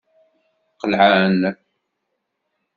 Qelɛen. 0.81 1.41